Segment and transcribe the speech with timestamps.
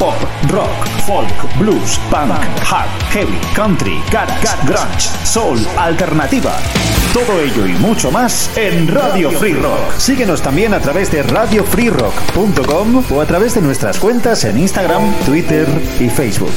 [0.00, 0.16] Pop,
[0.48, 2.32] rock, folk, blues, punk,
[2.64, 6.56] hard, heavy, country, garage, grunge, soul, alternativa.
[7.12, 9.92] Todo ello y mucho más en Radio Free Rock.
[9.98, 15.68] Síguenos también a través de radiofreerock.com o a través de nuestras cuentas en Instagram, Twitter
[16.00, 16.54] y Facebook.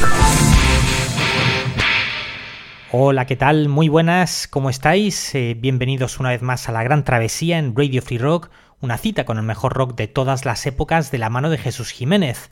[2.93, 3.67] Hola, ¿qué tal?
[3.67, 5.35] Muy buenas, ¿cómo estáis?
[5.35, 9.25] Eh, bienvenidos una vez más a la gran travesía en Radio Free Rock, una cita
[9.25, 12.49] con el mejor rock de todas las épocas de la mano de Jesús Jiménez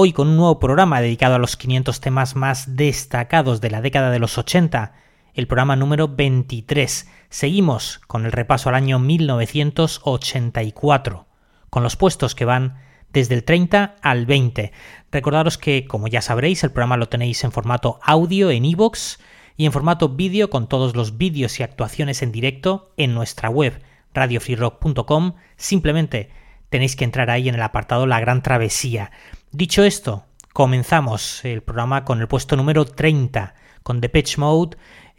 [0.00, 4.12] hoy con un nuevo programa dedicado a los 500 temas más destacados de la década
[4.12, 4.92] de los 80,
[5.34, 7.10] el programa número 23.
[7.30, 11.26] Seguimos con el repaso al año 1984,
[11.68, 12.78] con los puestos que van
[13.12, 14.70] desde el 30 al 20.
[15.10, 19.16] Recordaros que, como ya sabréis, el programa lo tenéis en formato audio en iVoox
[19.56, 23.82] y en formato vídeo con todos los vídeos y actuaciones en directo en nuestra web
[24.14, 25.34] radiofreerock.com.
[25.56, 26.30] Simplemente
[26.70, 29.10] tenéis que entrar ahí en el apartado La Gran Travesía.
[29.52, 34.76] Dicho esto, comenzamos el programa con el puesto número 30, con Depeche Mode.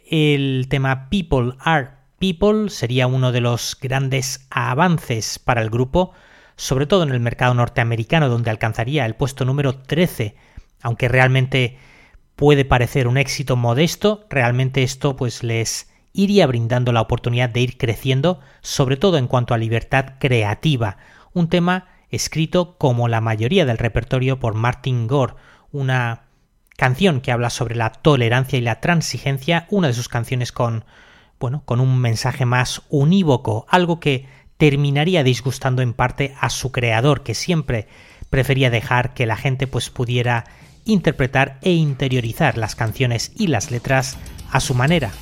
[0.08, 6.12] El tema People Are People sería uno de los grandes avances para el grupo,
[6.54, 10.36] sobre todo en el mercado norteamericano, donde alcanzaría el puesto número 13,
[10.82, 11.78] aunque realmente
[12.36, 17.78] puede parecer un éxito modesto, realmente esto pues les iría brindando la oportunidad de ir
[17.78, 20.98] creciendo, sobre todo en cuanto a libertad creativa,
[21.32, 25.34] un tema escrito como la mayoría del repertorio por Martin Gore,
[25.72, 26.22] una
[26.76, 30.84] canción que habla sobre la tolerancia y la transigencia, una de sus canciones con
[31.40, 37.22] bueno, con un mensaje más unívoco, algo que terminaría disgustando en parte a su creador,
[37.22, 37.88] que siempre
[38.28, 40.44] prefería dejar que la gente pues pudiera
[40.84, 44.18] interpretar e interiorizar las canciones y las letras
[44.52, 45.12] a su manera,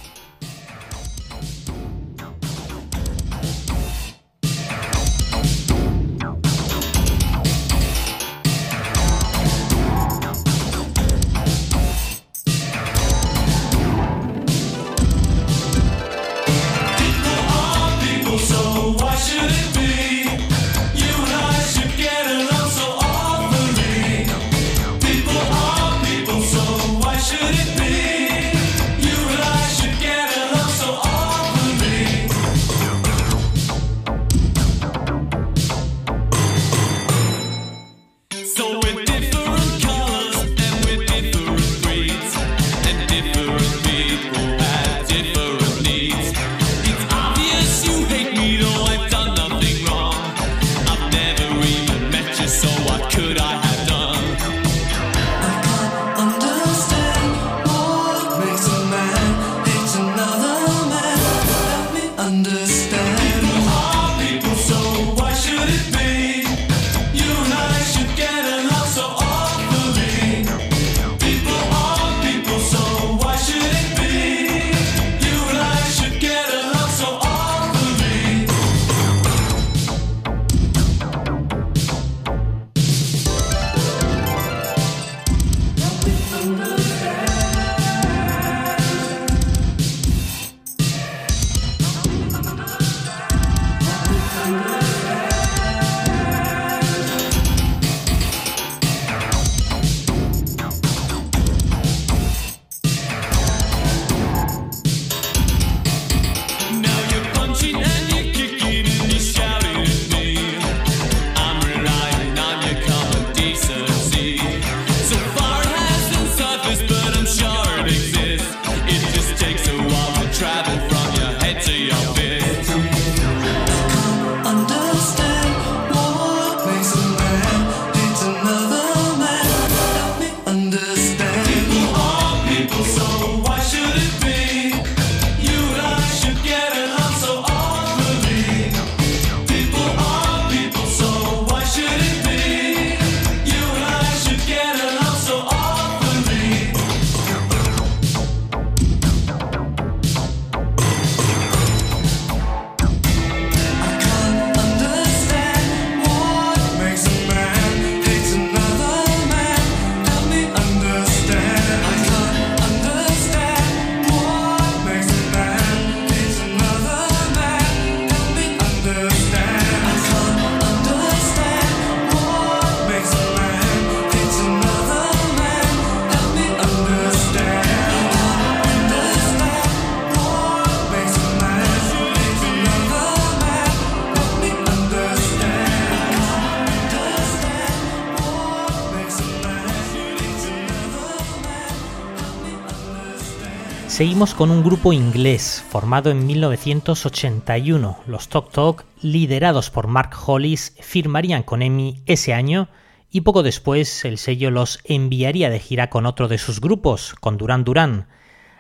[193.99, 197.99] Seguimos con un grupo inglés formado en 1981.
[198.07, 202.69] Los Talk Talk, liderados por Mark Hollis, firmarían con EMI ese año
[203.11, 207.39] y poco después el sello los enviaría de gira con otro de sus grupos, con
[207.39, 208.07] Duran Duran.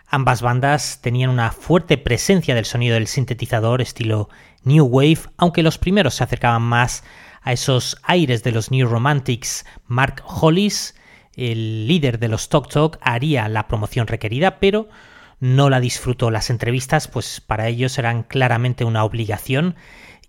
[0.09, 4.31] Ambas bandas tenían una fuerte presencia del sonido del sintetizador estilo
[4.65, 7.05] New Wave, aunque los primeros se acercaban más
[7.43, 9.65] a esos aires de los New Romantics.
[9.87, 10.97] Mark Hollis,
[11.37, 14.89] el líder de los Talk Talk, haría la promoción requerida, pero
[15.41, 16.31] no la disfrutó.
[16.31, 19.77] Las entrevistas, pues para ellos eran claramente una obligación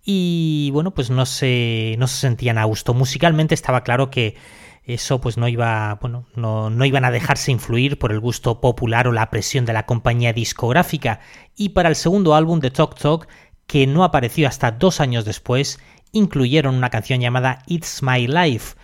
[0.04, 2.94] y bueno, pues no se, no se sentían a gusto.
[2.94, 4.36] Musicalmente estaba claro que
[4.84, 9.08] eso pues no iba, bueno, no, no, iban a dejarse influir por el gusto popular
[9.08, 11.20] o la presión de la compañía discográfica.
[11.56, 13.28] Y para el segundo álbum de Talk Talk,
[13.68, 15.80] que no apareció hasta dos años después,
[16.12, 18.76] incluyeron una canción llamada It's My Life,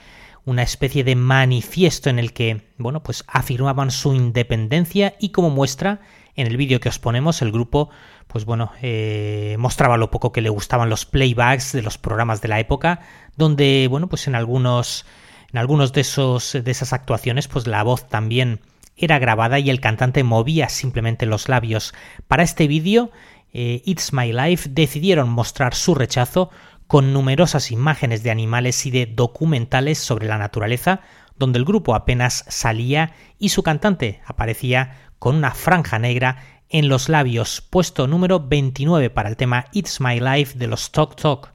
[0.46, 6.02] una especie de manifiesto en el que, bueno, pues afirmaban su independencia y como muestra,
[6.36, 7.90] en el vídeo que os ponemos, el grupo,
[8.28, 12.50] pues bueno, eh, mostraba lo poco que le gustaban los playbacks de los programas de
[12.50, 13.02] la época,
[13.36, 15.06] donde, bueno, pues en algunos,
[15.52, 18.60] en algunos de esos, de esas actuaciones, pues la voz también
[18.98, 21.94] era grabada y el cantante movía simplemente los labios.
[22.28, 23.12] Para este vídeo,
[23.54, 26.50] eh, It's My Life decidieron mostrar su rechazo
[26.88, 31.02] con numerosas imágenes de animales y de documentales sobre la naturaleza,
[31.38, 36.38] donde el grupo apenas salía y su cantante aparecía con una franja negra
[36.70, 41.16] en los labios, puesto número 29 para el tema It's My Life de los Talk
[41.16, 41.55] Talk.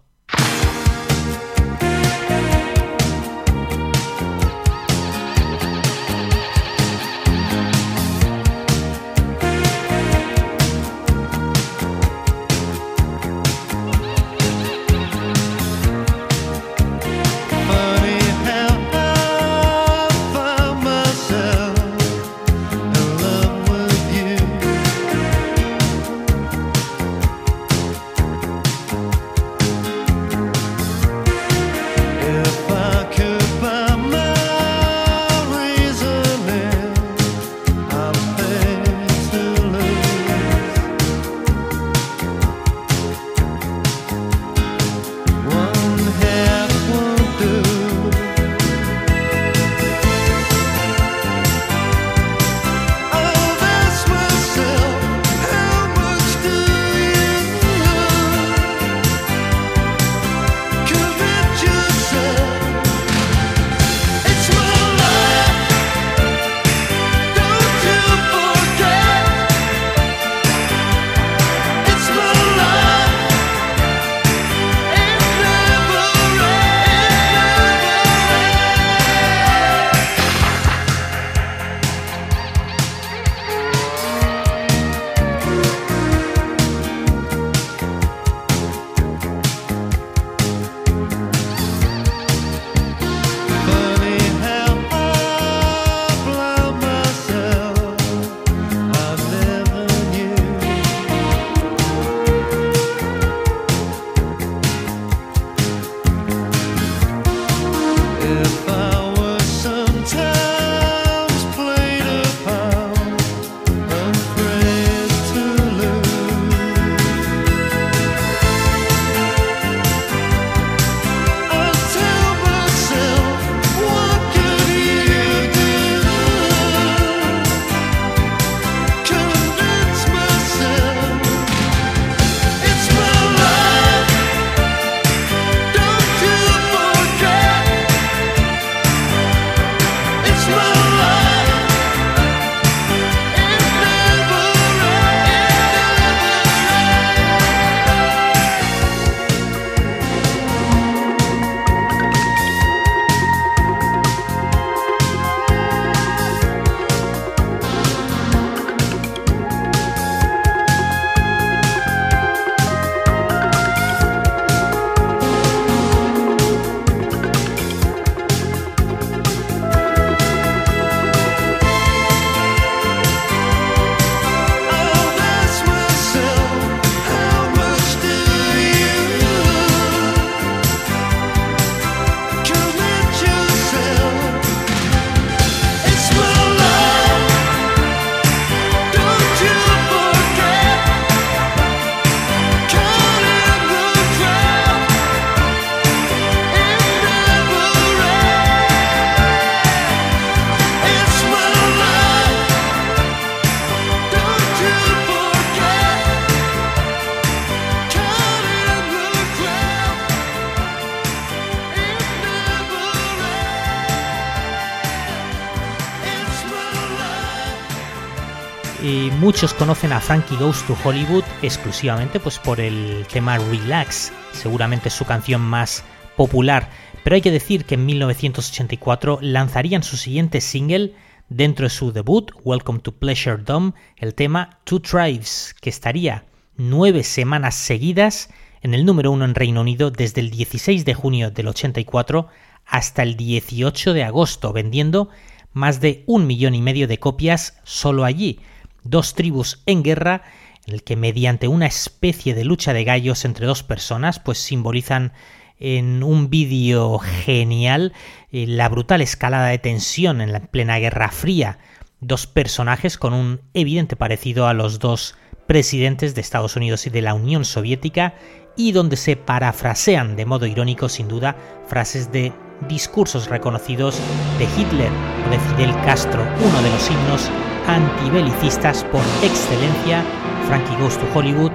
[219.40, 225.06] Muchos conocen a Frankie Goes to Hollywood exclusivamente pues, por el tema Relax, seguramente su
[225.06, 225.82] canción más
[226.14, 226.68] popular,
[227.02, 230.92] pero hay que decir que en 1984 lanzarían su siguiente single
[231.30, 236.26] dentro de su debut, Welcome to Pleasure Dome, el tema Two Tribes, que estaría
[236.58, 238.28] nueve semanas seguidas
[238.60, 242.28] en el número uno en Reino Unido desde el 16 de junio del 84
[242.66, 245.08] hasta el 18 de agosto, vendiendo
[245.54, 248.40] más de un millón y medio de copias solo allí,
[248.84, 250.22] dos tribus en guerra,
[250.66, 255.12] en el que mediante una especie de lucha de gallos entre dos personas, pues simbolizan
[255.58, 257.92] en un vídeo genial
[258.32, 261.58] eh, la brutal escalada de tensión en la plena Guerra Fría,
[262.00, 267.02] dos personajes con un evidente parecido a los dos presidentes de Estados Unidos y de
[267.02, 268.14] la Unión Soviética,
[268.56, 272.32] y donde se parafrasean de modo irónico sin duda frases de
[272.68, 273.98] discursos reconocidos
[274.38, 274.90] de Hitler
[275.26, 277.30] o de Fidel Castro, uno de los himnos
[277.66, 280.02] antibelicistas por excelencia,
[280.46, 281.52] Frankie Goes to Hollywood,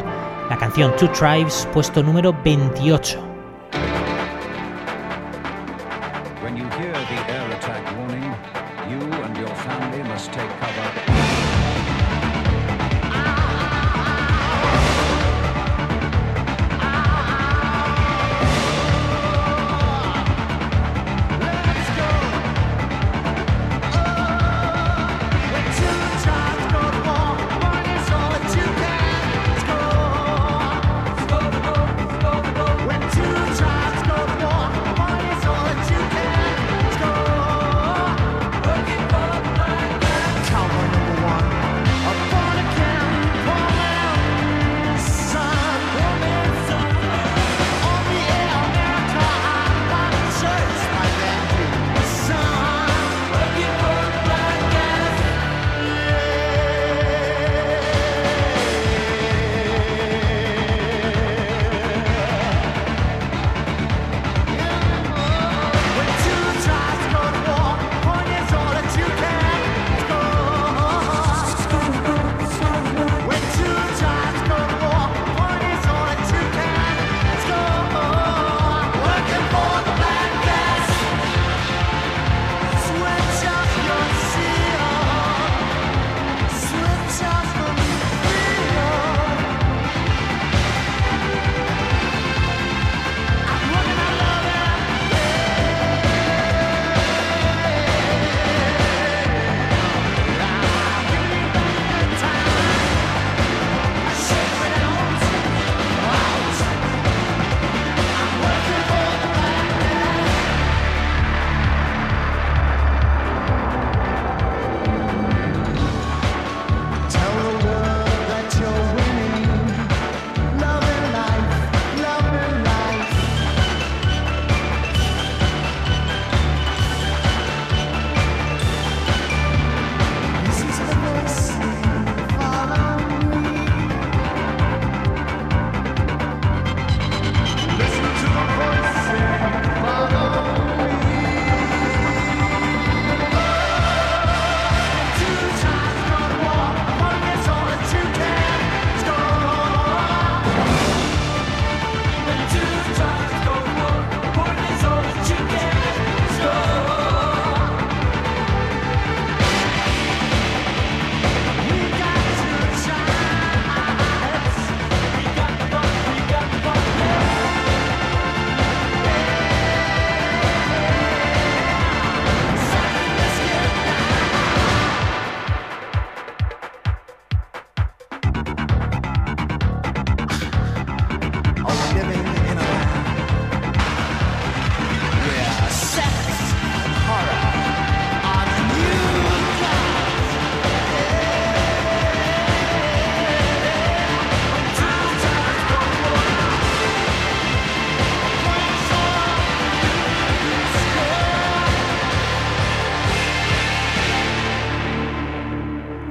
[0.50, 3.36] la canción Two Tribes, puesto número 28.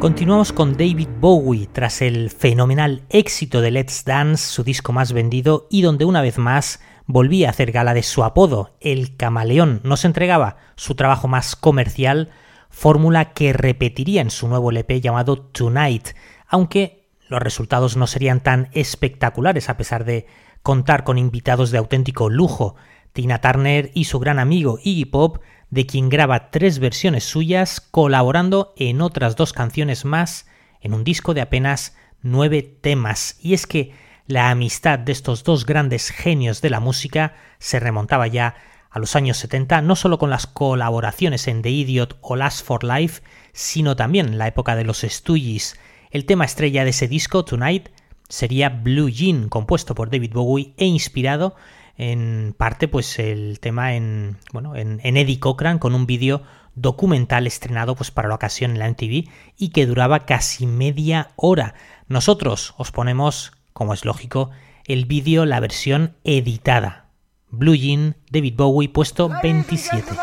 [0.04, 5.66] Continuamos con David Bowie tras el fenomenal éxito de Let's Dance, su disco más vendido
[5.70, 9.80] y donde una vez más volvía a hacer gala de su apodo, el camaleón.
[9.82, 12.28] Nos entregaba su trabajo más comercial,
[12.68, 16.08] fórmula que repetiría en su nuevo LP llamado Tonight,
[16.48, 20.26] aunque los resultados no serían tan espectaculares a pesar de
[20.62, 22.76] contar con invitados de auténtico lujo.
[23.14, 25.38] Tina Turner y su gran amigo Iggy Pop
[25.74, 30.46] de quien graba tres versiones suyas, colaborando en otras dos canciones más
[30.80, 33.36] en un disco de apenas nueve temas.
[33.40, 33.92] Y es que
[34.28, 38.54] la amistad de estos dos grandes genios de la música se remontaba ya
[38.88, 42.84] a los años 70, no solo con las colaboraciones en The Idiot o Last for
[42.84, 45.76] Life, sino también en la época de los Stooges.
[46.12, 47.88] El tema estrella de ese disco, Tonight,
[48.28, 51.56] sería Blue Jean, compuesto por David Bowie e inspirado
[51.96, 56.42] en parte pues el tema en bueno en, Eddie Cochran con un vídeo
[56.74, 61.74] documental estrenado pues para la ocasión en la MTV y que duraba casi media hora.
[62.08, 64.50] Nosotros os ponemos, como es lógico,
[64.86, 67.06] el vídeo, la versión editada.
[67.48, 70.14] Blue Jean, David Bowie, puesto 27.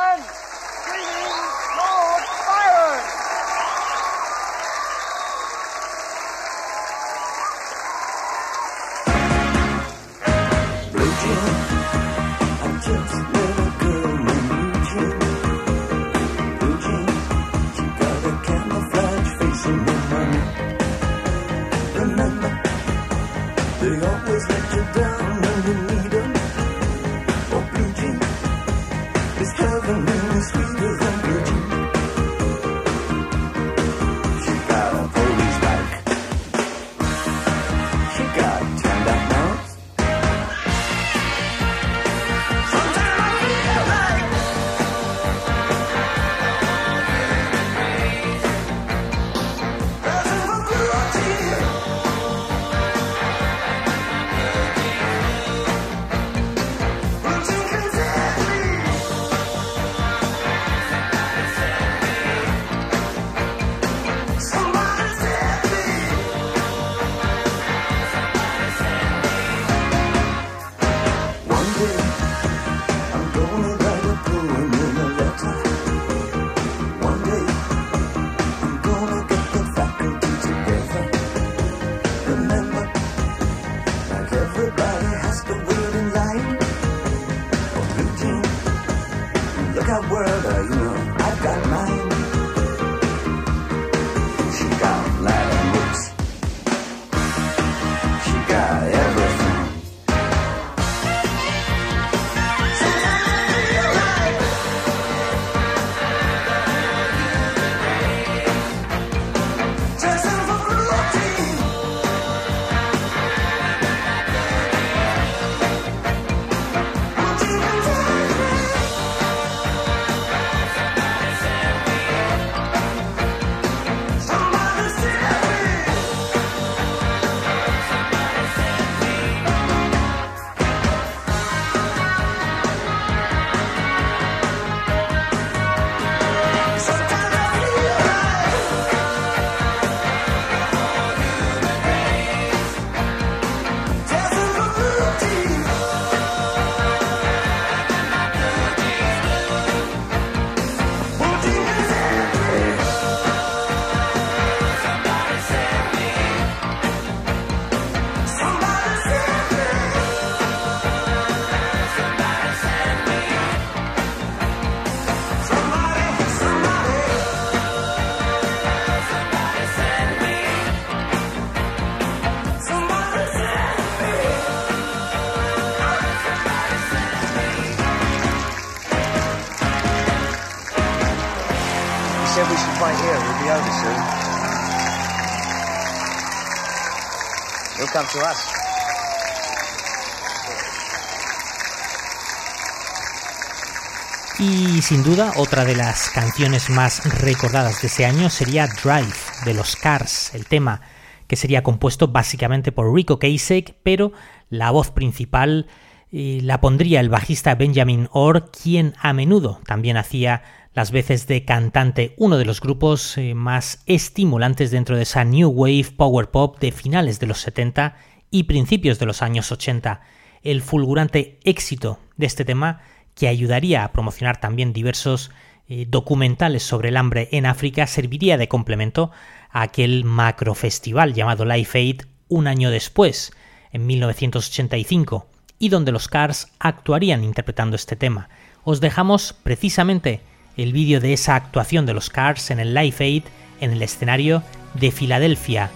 [194.40, 199.14] Y sin duda, otra de las canciones más recordadas de ese año sería Drive
[199.46, 200.82] de los Cars, el tema
[201.28, 204.12] que sería compuesto básicamente por Rico Kasich, pero
[204.50, 205.68] la voz principal
[206.12, 210.44] eh, la pondría el bajista Benjamin Orr, quien a menudo también hacía
[210.74, 215.50] las veces de cantante, uno de los grupos eh, más estimulantes dentro de esa New
[215.50, 217.98] Wave Power Pop de finales de los 70
[218.30, 220.02] y principios de los años 80.
[220.44, 222.82] El fulgurante éxito de este tema,
[223.16, 225.32] que ayudaría a promocionar también diversos
[225.68, 229.12] eh, documentales sobre el hambre en África, serviría de complemento
[229.50, 233.34] a aquel macro festival llamado Life Aid un año después,
[233.74, 235.28] en 1985,
[235.60, 238.30] y donde los Cars actuarían interpretando este tema.
[238.64, 240.22] Os dejamos precisamente
[240.58, 243.24] el vídeo de esa actuación de los Cars en el Live Aid
[243.60, 245.70] en el escenario de Filadelfia,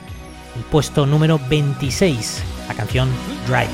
[0.55, 3.09] el puesto número 26, la canción
[3.47, 3.69] Drive.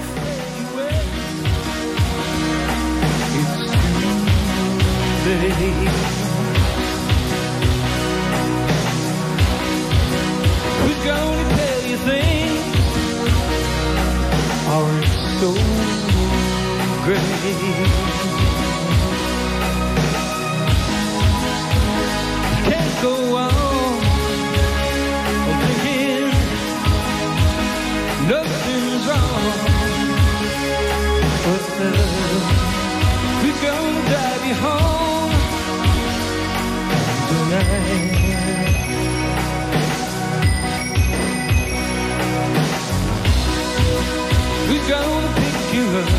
[44.92, 46.10] Gonna pick you up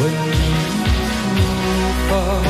[0.00, 0.14] when
[1.30, 1.44] you
[2.08, 2.42] fall?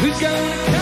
[0.00, 0.73] Who's gonna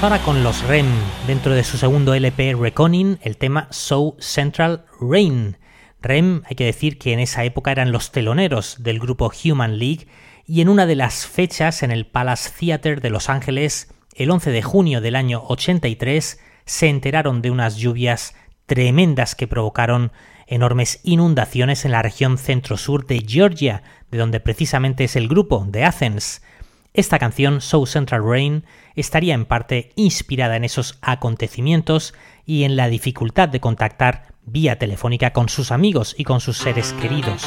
[0.00, 0.86] Ahora con los REM,
[1.26, 5.56] dentro de su segundo LP Reckoning, el tema So Central Rain.
[6.00, 10.06] REM, hay que decir que en esa época eran los teloneros del grupo Human League
[10.46, 14.52] y en una de las fechas en el Palace Theatre de Los Ángeles, el 11
[14.52, 20.12] de junio del año 83, se enteraron de unas lluvias tremendas que provocaron
[20.46, 23.82] enormes inundaciones en la región centro-sur de Georgia,
[24.12, 26.40] de donde precisamente es el grupo, de Athens.
[26.94, 28.64] Esta canción, So Central Rain,
[29.00, 35.32] estaría en parte inspirada en esos acontecimientos y en la dificultad de contactar vía telefónica
[35.32, 37.44] con sus amigos y con sus seres queridos.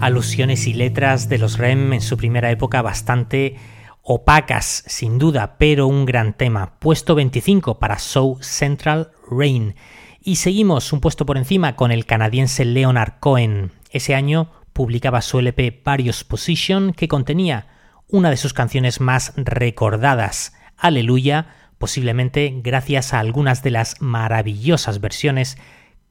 [0.00, 3.56] Alusiones y letras de los REM en su primera época bastante
[4.00, 6.78] opacas, sin duda, pero un gran tema.
[6.78, 9.74] Puesto 25 para Show Central Rain.
[10.22, 13.72] Y seguimos un puesto por encima con el canadiense Leonard Cohen.
[13.90, 17.66] Ese año publicaba su LP Various Position que contenía
[18.08, 25.58] una de sus canciones más recordadas, Aleluya, posiblemente gracias a algunas de las maravillosas versiones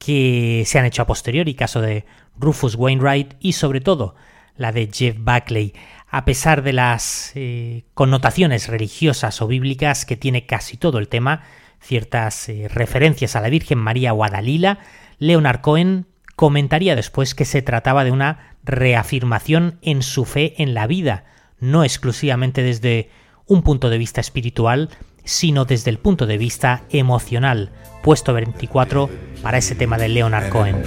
[0.00, 2.06] que se han hecho a posteriori, caso de
[2.38, 4.16] Rufus Wainwright y sobre todo
[4.56, 5.74] la de Jeff Buckley,
[6.08, 11.42] a pesar de las eh, connotaciones religiosas o bíblicas que tiene casi todo el tema,
[11.80, 14.78] ciertas eh, referencias a la Virgen María o a Dalila,
[15.18, 20.86] Leonard Cohen comentaría después que se trataba de una reafirmación en su fe en la
[20.86, 21.24] vida,
[21.58, 23.10] no exclusivamente desde
[23.46, 24.88] un punto de vista espiritual,
[25.30, 27.70] sino desde el punto de vista emocional,
[28.02, 29.08] puesto 24
[29.42, 30.82] para ese tema de Leonard Cohen.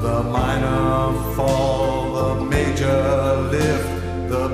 [0.00, 4.48] the minor fall, the major lift, the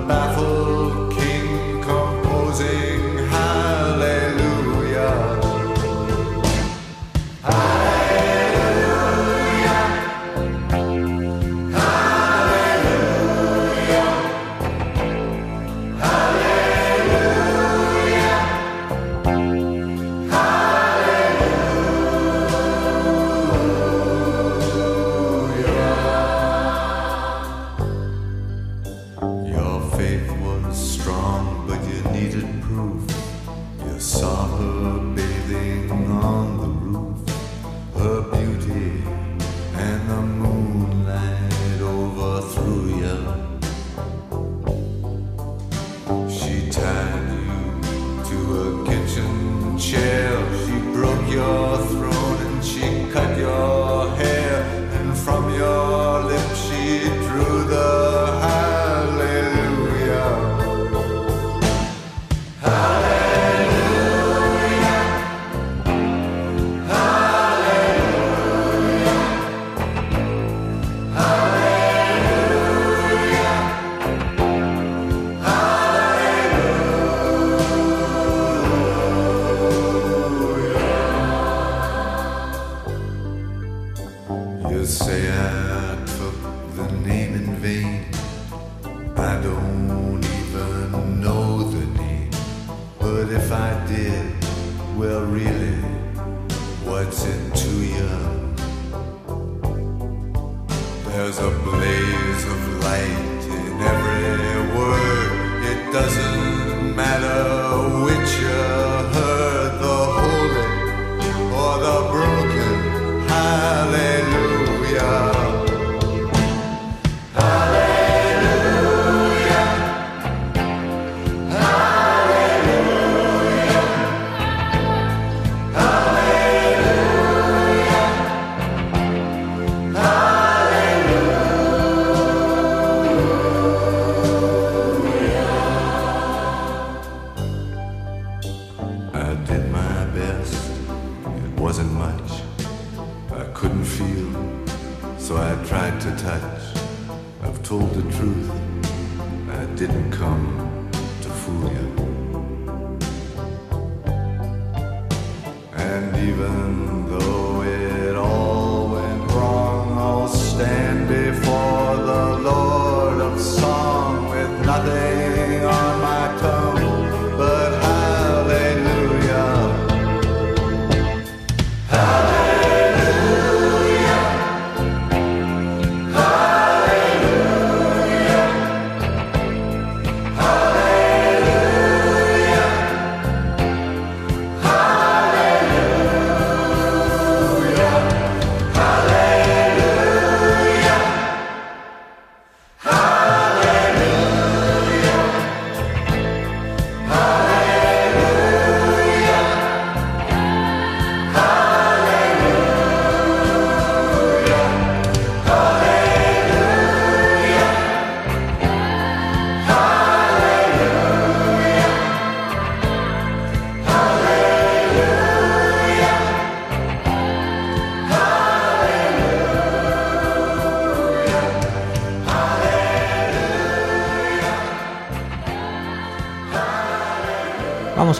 [105.94, 106.23] doesn't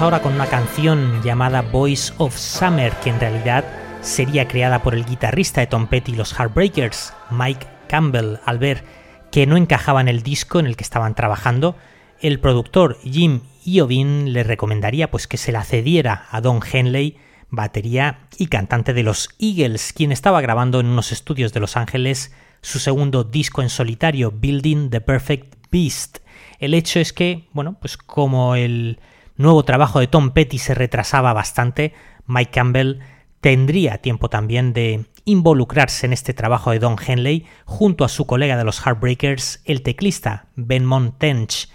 [0.00, 3.64] Ahora con una canción llamada Voice of Summer, que en realidad
[4.02, 8.84] sería creada por el guitarrista de Tom Petty y los Heartbreakers, Mike Campbell, al ver
[9.32, 11.76] que no encajaba en el disco en el que estaban trabajando,
[12.20, 17.16] el productor Jim Iovine le recomendaría pues que se la cediera a Don Henley,
[17.48, 22.34] batería y cantante de los Eagles, quien estaba grabando en unos estudios de Los Ángeles
[22.60, 26.18] su segundo disco en solitario, Building the Perfect Beast.
[26.58, 28.98] El hecho es que, bueno, pues como el
[29.36, 31.94] nuevo trabajo de Tom Petty se retrasaba bastante,
[32.26, 33.00] Mike Campbell
[33.40, 38.56] tendría tiempo también de involucrarse en este trabajo de Don Henley junto a su colega
[38.56, 40.86] de los Heartbreakers, el teclista Ben
[41.18, 41.68] Tench.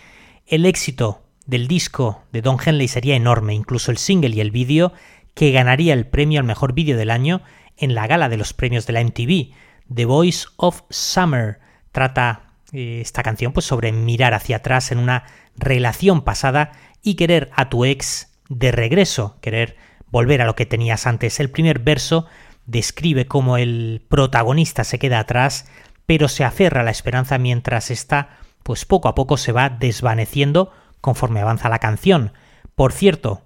[0.48, 4.94] El éxito del disco de Don Henley sería enorme, incluso el single y el vídeo,
[5.34, 7.42] que ganaría el premio al mejor vídeo del año
[7.78, 9.54] en la gala de los premios de la MTV.
[9.94, 11.60] The Voice of Summer
[11.92, 15.24] trata eh, esta canción pues sobre mirar hacia atrás en una
[15.56, 19.78] relación pasada y querer a tu ex de regreso, querer
[20.12, 21.40] volver a lo que tenías antes.
[21.40, 22.26] El primer verso
[22.66, 25.68] describe cómo el protagonista se queda atrás,
[26.06, 30.72] pero se aferra a la esperanza mientras esta, pues poco a poco se va desvaneciendo
[31.02, 32.34] conforme avanza la canción.
[32.76, 33.44] Por cierto,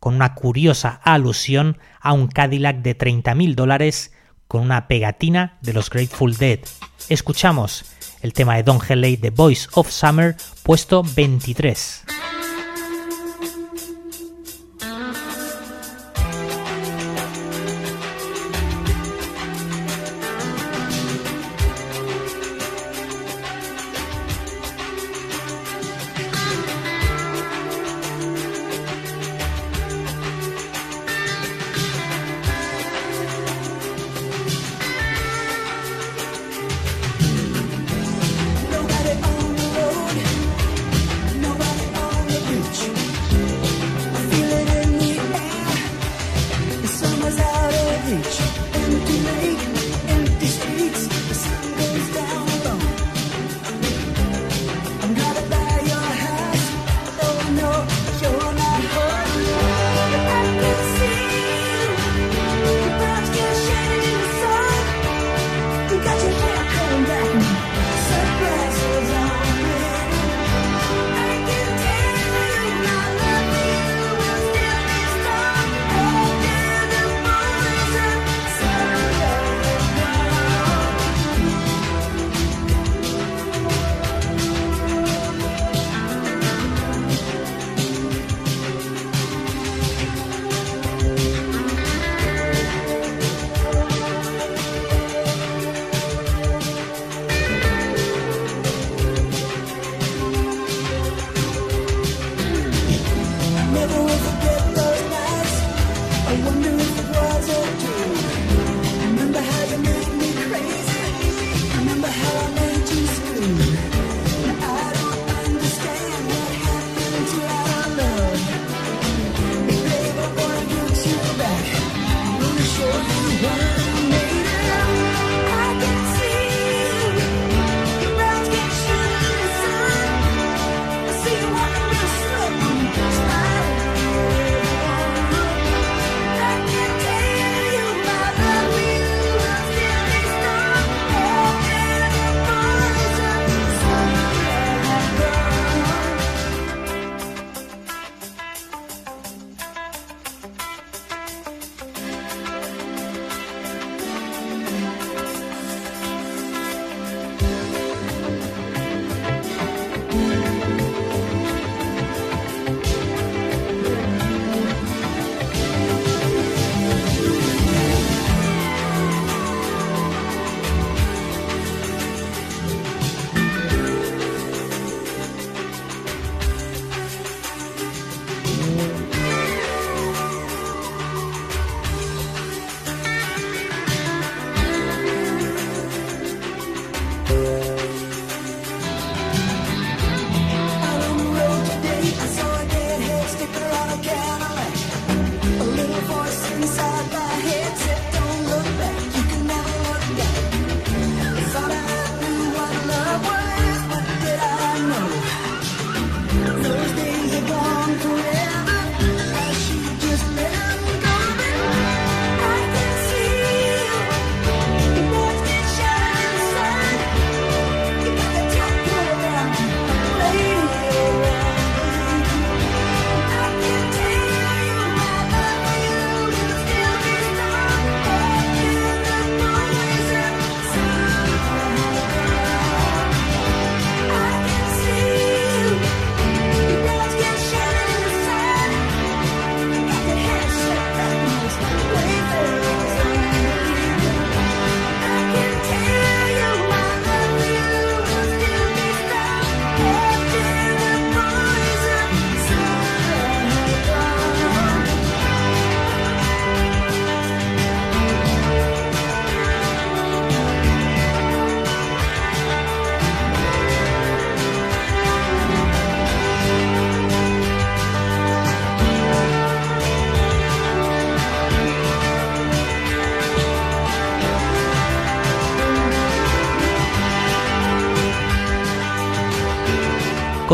[0.00, 4.12] con una curiosa alusión a un Cadillac de 30.000 dólares
[4.48, 6.60] con una pegatina de los Grateful Dead.
[7.08, 7.84] Escuchamos
[8.20, 12.04] el tema de Don Henley, The Voice of Summer, puesto 23.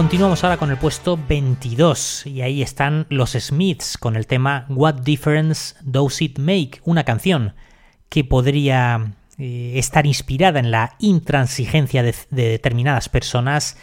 [0.01, 5.03] Continuamos ahora con el puesto 22 y ahí están los Smiths con el tema What
[5.03, 7.55] Difference Does It Make, una canción
[8.09, 13.77] que podría eh, estar inspirada en la intransigencia de, de determinadas personas,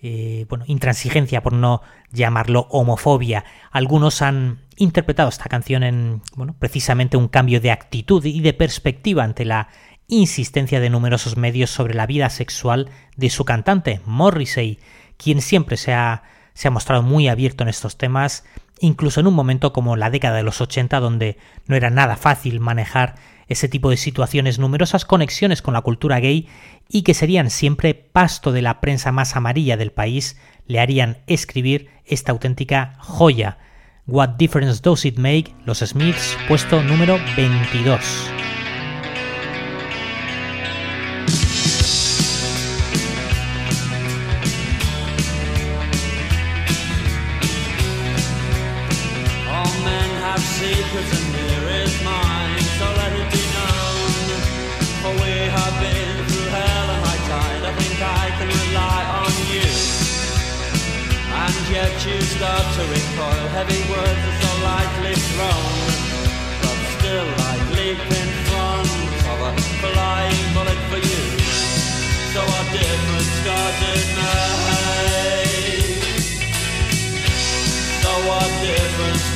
[0.00, 3.44] eh, bueno, intransigencia por no llamarlo homofobia.
[3.72, 9.24] Algunos han interpretado esta canción en, bueno, precisamente un cambio de actitud y de perspectiva
[9.24, 9.66] ante la
[10.06, 14.78] insistencia de numerosos medios sobre la vida sexual de su cantante, Morrissey
[15.16, 16.22] quien siempre se ha,
[16.54, 18.44] se ha mostrado muy abierto en estos temas,
[18.80, 22.60] incluso en un momento como la década de los 80, donde no era nada fácil
[22.60, 23.14] manejar
[23.48, 26.48] ese tipo de situaciones, numerosas conexiones con la cultura gay
[26.88, 31.90] y que serían siempre pasto de la prensa más amarilla del país, le harían escribir
[32.04, 33.58] esta auténtica joya.
[34.06, 35.54] What Difference Does It Make?
[35.64, 38.43] Los Smiths, puesto número 22.
[62.36, 65.74] Start to recoil, heavy words are so lightly thrown.
[66.62, 68.90] But still I leap in front
[69.30, 71.22] of a flying bullet for you.
[72.34, 73.34] So what difference
[73.92, 74.64] it make?
[78.02, 79.26] So what difference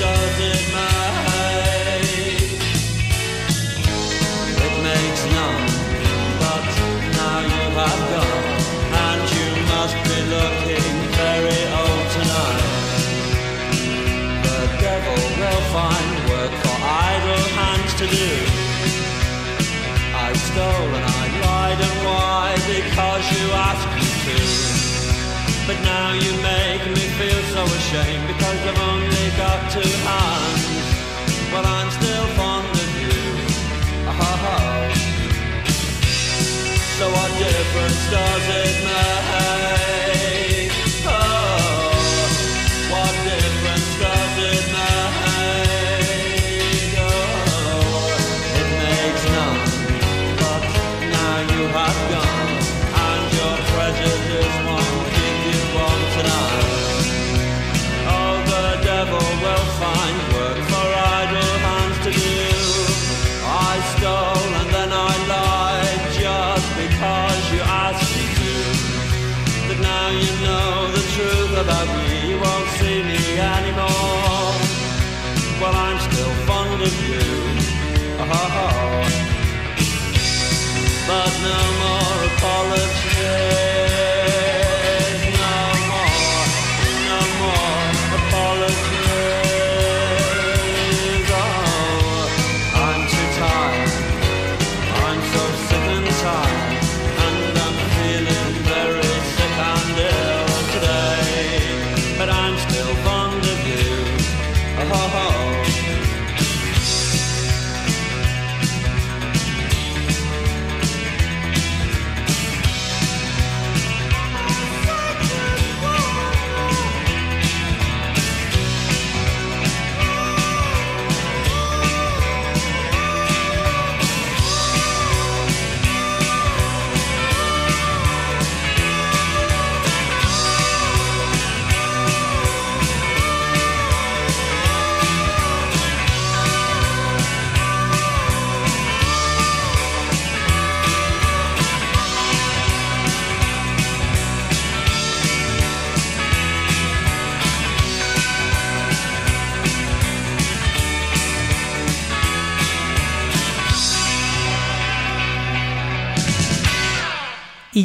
[0.51, 1.28] it make?
[4.66, 5.66] It makes none,
[6.42, 6.66] but
[7.18, 8.46] now you have gone,
[9.07, 10.67] and you must be looking
[17.99, 18.30] to do.
[20.14, 22.55] I stole and I lied, and why?
[22.70, 24.38] Because you asked me to.
[25.66, 30.62] But now you make me feel so ashamed because I've only got two hands.
[31.51, 33.18] But I'm still fond of you.
[34.07, 34.94] Oh,
[36.99, 39.38] so what difference does it make?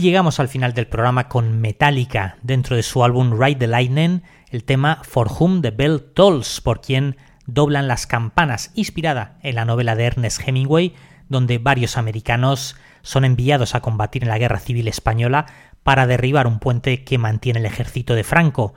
[0.04, 4.66] Llegamos al final del programa con Metallica, dentro de su álbum Ride the Lightning, el
[4.66, 9.96] tema For Whom the Bell Tolls, por quien doblan las campanas, inspirada en la novela
[9.96, 10.94] de Ernest Hemingway,
[11.30, 15.46] donde varios americanos son enviados a combatir en la Guerra Civil Española
[15.84, 18.74] para derribar un puente que mantiene el ejército de Franco.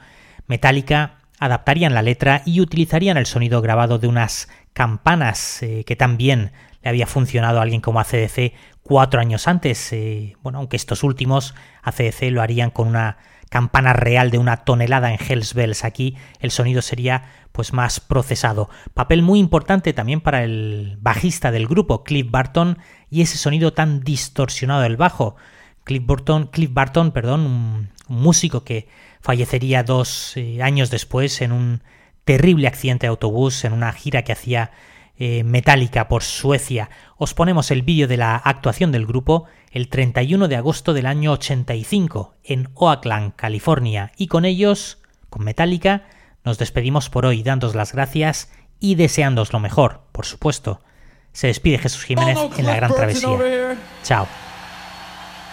[0.47, 6.53] Metallica adaptarían la letra y utilizarían el sonido grabado de unas campanas eh, que también
[6.89, 9.93] había funcionado a alguien como ACDC cuatro años antes.
[9.93, 13.19] Eh, bueno, aunque estos últimos ACDC lo harían con una
[13.51, 15.85] campana real de una tonelada en Hells Bells.
[15.85, 18.69] Aquí el sonido sería pues más procesado.
[18.93, 22.79] Papel muy importante también para el bajista del grupo, Cliff Barton,
[23.09, 25.37] y ese sonido tan distorsionado del bajo.
[25.85, 28.89] Cliff Barton, Cliff Barton, perdón, un, un músico que
[29.21, 31.83] fallecería dos eh, años después en un
[32.25, 34.73] terrible accidente de autobús en una gira que hacía
[35.19, 36.91] eh, Metallica por Suecia.
[37.17, 41.33] Os ponemos el vídeo de la actuación del grupo el 31 de agosto del año
[41.33, 44.13] 85 en Oakland, California.
[44.17, 44.99] Y con ellos,
[45.31, 46.05] con Metallica,
[46.45, 50.81] nos despedimos por hoy, dándos las gracias y deseándos lo mejor, por supuesto.
[51.33, 53.77] Se despide Jesús Jiménez en la gran travesía.
[54.03, 54.27] Chao.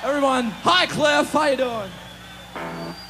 [0.06, 3.03] Everyone, hi Cliff, how you doing?